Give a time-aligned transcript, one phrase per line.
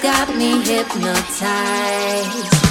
[0.00, 2.65] got me hypnotized.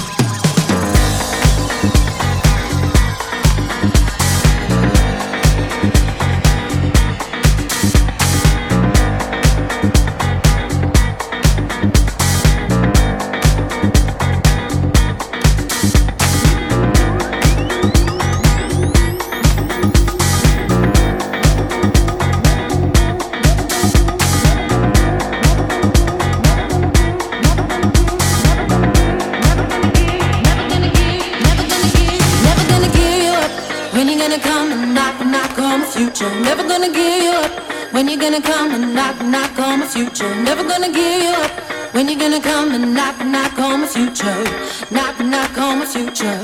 [38.06, 40.32] When you gonna come and knock, knock on my future?
[40.44, 41.50] Never gonna give you up.
[41.92, 44.44] When you gonna come and knock, knock on my future?
[44.92, 46.40] Knock, knock on my future.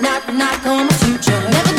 [0.00, 1.40] Knock, knock on my future.
[1.50, 1.73] Never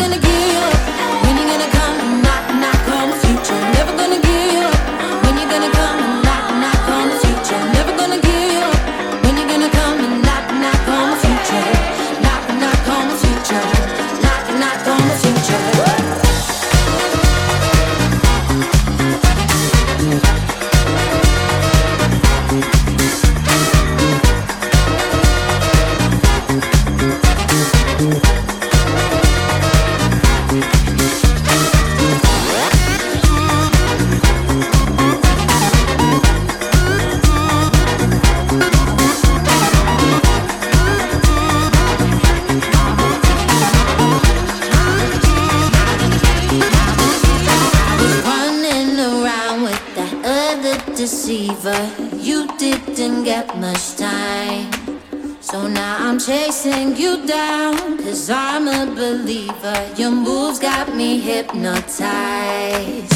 [61.46, 63.15] hypnotized.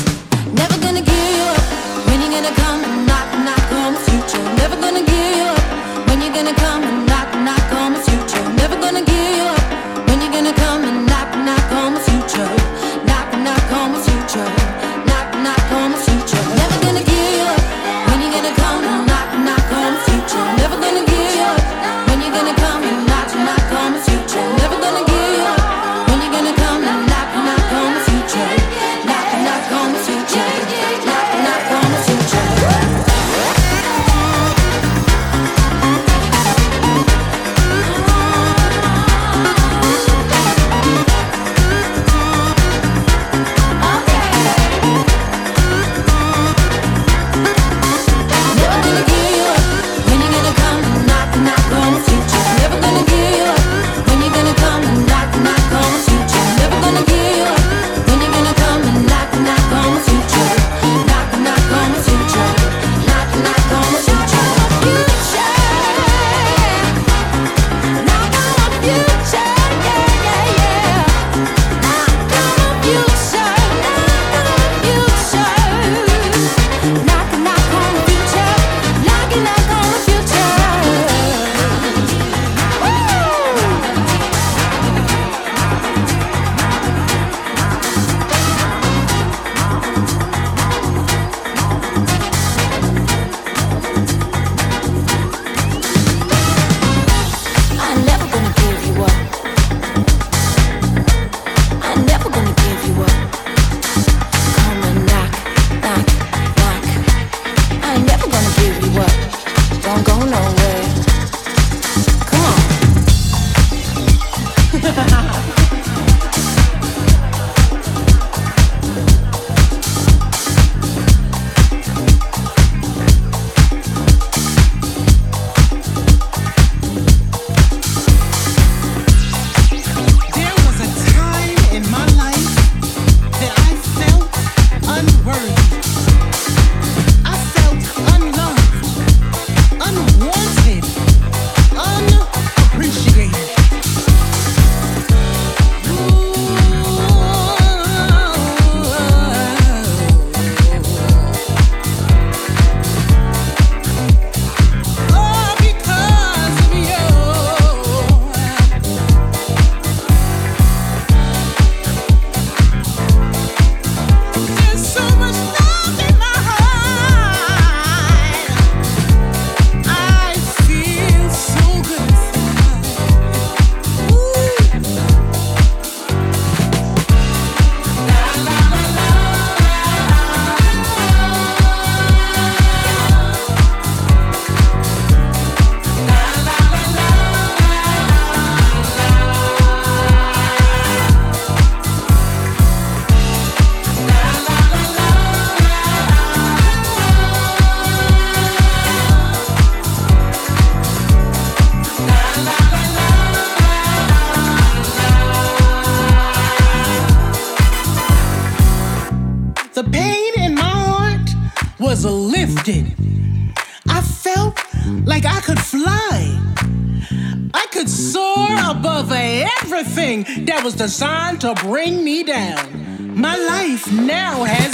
[220.80, 223.20] Designed to bring me down.
[223.20, 224.69] My life now has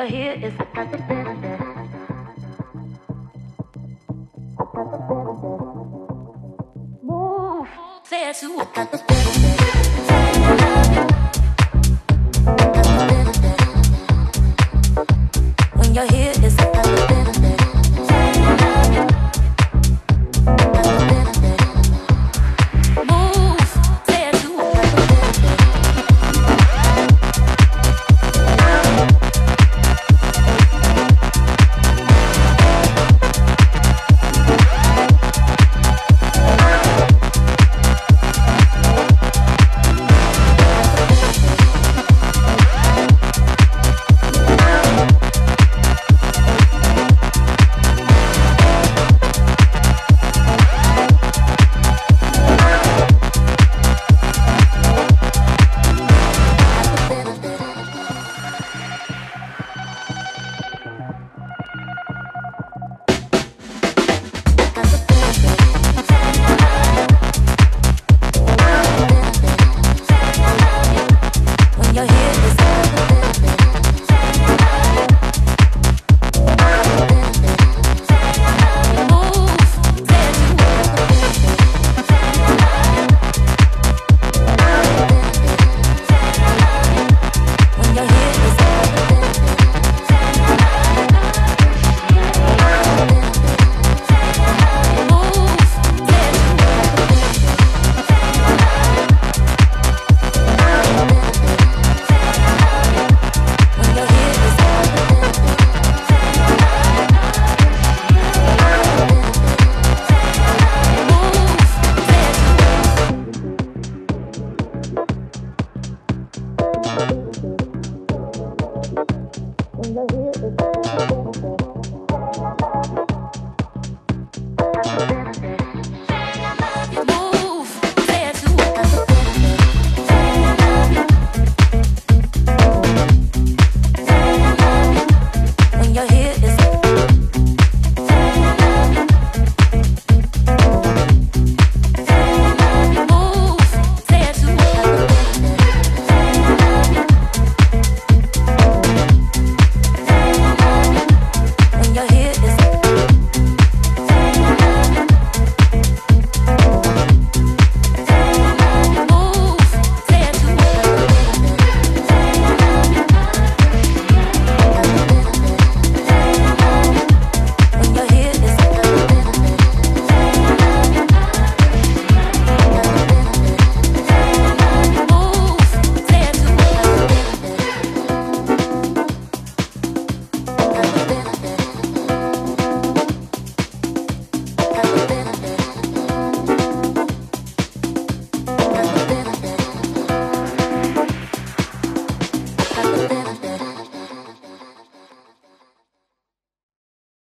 [0.00, 0.69] you're here, it's